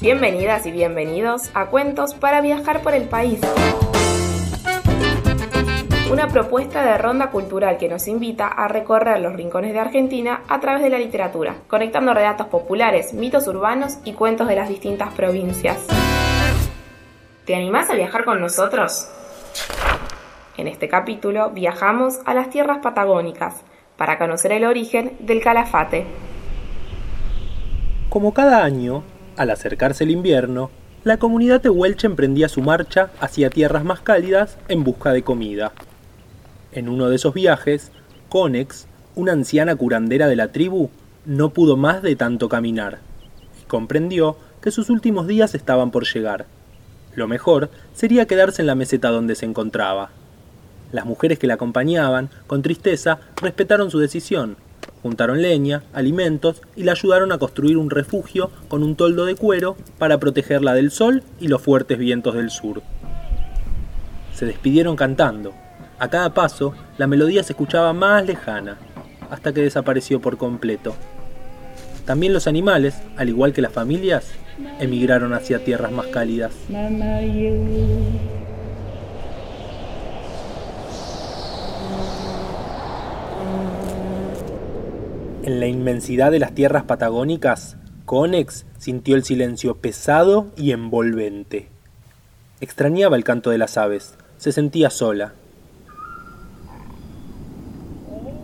[0.00, 3.38] Bienvenidas y bienvenidos a Cuentos para viajar por el país.
[6.10, 10.58] Una propuesta de ronda cultural que nos invita a recorrer los rincones de Argentina a
[10.58, 15.86] través de la literatura, conectando relatos populares, mitos urbanos y cuentos de las distintas provincias.
[17.44, 19.06] ¿Te animás a viajar con nosotros?
[20.56, 23.56] En este capítulo viajamos a las tierras patagónicas
[23.98, 26.06] para conocer el origen del calafate.
[28.08, 29.04] Como cada año,
[29.36, 30.70] al acercarse el invierno,
[31.02, 35.72] la comunidad tehuelche emprendía su marcha hacia tierras más cálidas en busca de comida.
[36.72, 37.90] En uno de esos viajes,
[38.28, 40.90] Conex, una anciana curandera de la tribu,
[41.24, 42.98] no pudo más de tanto caminar
[43.60, 46.46] y comprendió que sus últimos días estaban por llegar.
[47.14, 50.10] Lo mejor sería quedarse en la meseta donde se encontraba.
[50.92, 54.56] Las mujeres que la acompañaban, con tristeza, respetaron su decisión
[55.02, 59.76] Juntaron leña, alimentos y la ayudaron a construir un refugio con un toldo de cuero
[59.98, 62.82] para protegerla del sol y los fuertes vientos del sur.
[64.34, 65.52] Se despidieron cantando.
[65.98, 68.78] A cada paso, la melodía se escuchaba más lejana,
[69.30, 70.94] hasta que desapareció por completo.
[72.04, 74.32] También los animales, al igual que las familias,
[74.80, 76.52] emigraron hacia tierras más cálidas.
[85.50, 91.66] En la inmensidad de las tierras patagónicas, Conex sintió el silencio pesado y envolvente.
[92.60, 95.32] Extrañaba el canto de las aves, se sentía sola.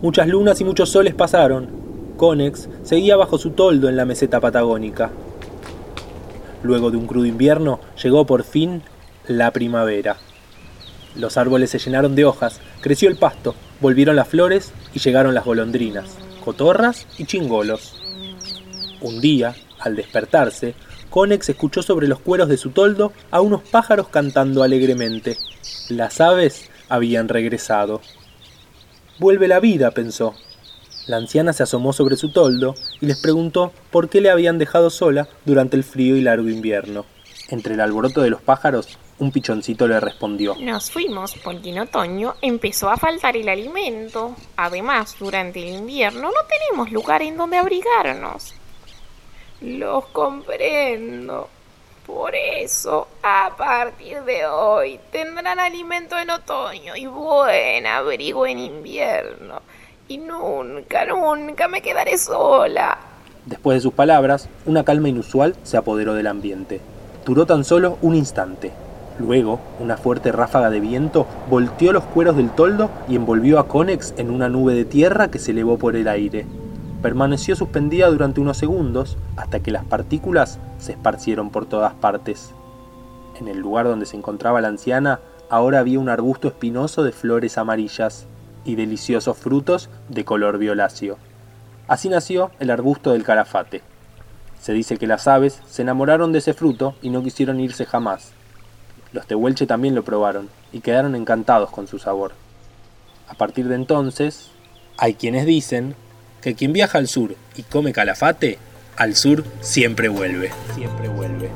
[0.01, 1.69] Muchas lunas y muchos soles pasaron.
[2.17, 5.09] Conex seguía bajo su toldo en la meseta patagónica.
[6.61, 8.81] Luego de un crudo invierno llegó por fin
[9.29, 10.17] la primavera.
[11.15, 15.45] Los árboles se llenaron de hojas, creció el pasto, volvieron las flores y llegaron las
[15.45, 17.91] golondrinas cotorras y chingolos.
[19.01, 20.75] Un día, al despertarse,
[21.09, 25.35] Conex escuchó sobre los cueros de su toldo a unos pájaros cantando alegremente.
[25.89, 27.99] Las aves habían regresado.
[29.19, 30.35] Vuelve la vida, pensó.
[31.05, 34.89] La anciana se asomó sobre su toldo y les preguntó por qué le habían dejado
[34.89, 37.05] sola durante el frío y largo invierno.
[37.49, 40.55] Entre el alboroto de los pájaros, un pichoncito le respondió.
[40.59, 44.35] Nos fuimos porque en otoño empezó a faltar el alimento.
[44.57, 48.53] Además, durante el invierno no tenemos lugar en donde abrigarnos.
[49.61, 51.49] Los comprendo.
[52.05, 59.61] Por eso, a partir de hoy, tendrán alimento en otoño y buen abrigo en invierno.
[60.09, 62.97] Y nunca, nunca me quedaré sola.
[63.45, 66.81] Después de sus palabras, una calma inusual se apoderó del ambiente.
[67.27, 68.71] Duró tan solo un instante,
[69.19, 74.13] Luego, una fuerte ráfaga de viento volteó los cueros del toldo y envolvió a Conex
[74.17, 76.45] en una nube de tierra que se elevó por el aire.
[77.01, 82.51] Permaneció suspendida durante unos segundos hasta que las partículas se esparcieron por todas partes.
[83.39, 87.57] En el lugar donde se encontraba la anciana, ahora había un arbusto espinoso de flores
[87.57, 88.27] amarillas
[88.65, 91.17] y deliciosos frutos de color violáceo.
[91.87, 93.81] Así nació el arbusto del calafate.
[94.61, 98.33] Se dice que las aves se enamoraron de ese fruto y no quisieron irse jamás,
[99.13, 102.33] los tehuelche también lo probaron y quedaron encantados con su sabor.
[103.27, 104.51] A partir de entonces,
[104.97, 105.95] hay quienes dicen
[106.41, 108.57] que quien viaja al sur y come calafate,
[108.95, 110.51] al sur siempre vuelve.
[110.75, 111.49] Siempre vuelve.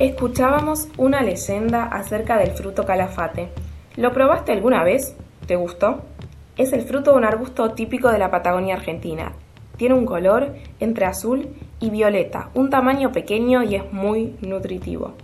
[0.00, 3.50] Escuchábamos una leyenda acerca del fruto calafate.
[3.94, 5.16] ¿Lo probaste alguna vez?
[5.46, 6.02] ¿Te gustó?
[6.56, 9.34] Es el fruto de un arbusto típico de la Patagonia Argentina.
[9.76, 15.14] Tiene un color entre azul y violeta, un tamaño pequeño y es muy nutritivo.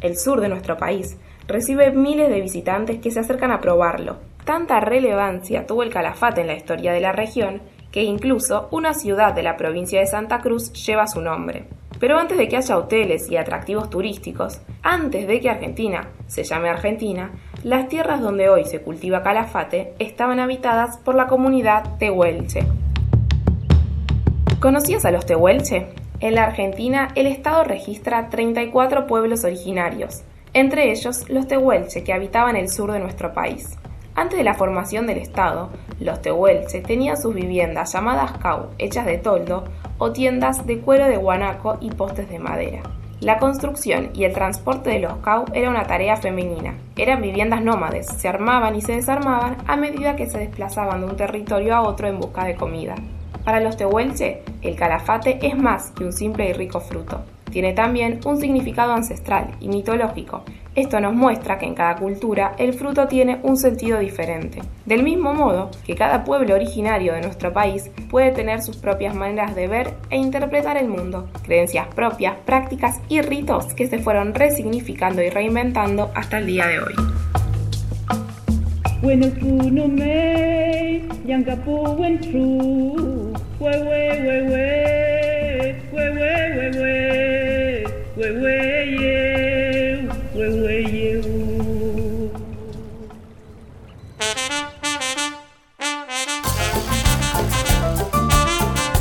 [0.00, 1.18] El sur de nuestro país
[1.48, 4.18] recibe miles de visitantes que se acercan a probarlo.
[4.44, 9.34] Tanta relevancia tuvo el calafate en la historia de la región que incluso una ciudad
[9.34, 11.66] de la provincia de Santa Cruz lleva su nombre.
[12.00, 16.70] Pero antes de que haya hoteles y atractivos turísticos, antes de que Argentina se llame
[16.70, 17.30] Argentina,
[17.62, 22.62] las tierras donde hoy se cultiva calafate estaban habitadas por la comunidad tehuelche.
[24.60, 25.88] ¿Conocías a los tehuelche?
[26.20, 30.22] En la Argentina, el Estado registra 34 pueblos originarios,
[30.54, 33.78] entre ellos los tehuelche que habitaban el sur de nuestro país.
[34.20, 39.16] Antes de la formación del Estado, los tehuelche tenían sus viviendas llamadas cau, hechas de
[39.16, 39.64] toldo,
[39.96, 42.82] o tiendas de cuero de guanaco y postes de madera.
[43.20, 46.74] La construcción y el transporte de los cau era una tarea femenina.
[46.98, 51.16] Eran viviendas nómades, se armaban y se desarmaban a medida que se desplazaban de un
[51.16, 52.96] territorio a otro en busca de comida.
[53.46, 57.22] Para los tehuelche, el calafate es más que un simple y rico fruto.
[57.50, 60.44] Tiene también un significado ancestral y mitológico
[60.76, 64.60] Esto nos muestra que en cada cultura el fruto tiene un sentido diferente.
[64.86, 69.56] Del mismo modo que cada pueblo originario de nuestro país puede tener sus propias maneras
[69.56, 75.22] de ver e interpretar el mundo, creencias propias, prácticas y ritos que se fueron resignificando
[75.22, 76.94] y reinventando hasta el día de hoy.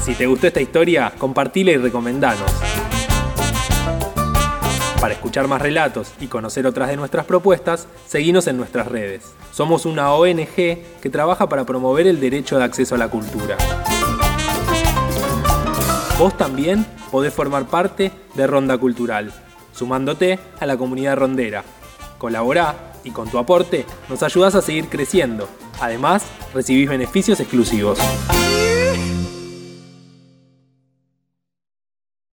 [0.09, 2.51] Si te gustó esta historia, compartila y recomendanos.
[4.99, 9.35] Para escuchar más relatos y conocer otras de nuestras propuestas, seguinos en nuestras redes.
[9.51, 13.55] Somos una ONG que trabaja para promover el derecho de acceso a la cultura.
[16.17, 19.31] Vos también podés formar parte de Ronda Cultural,
[19.73, 21.63] sumándote a la comunidad rondera.
[22.17, 25.47] Colaborá y con tu aporte nos ayudás a seguir creciendo.
[25.79, 27.99] Además, recibís beneficios exclusivos.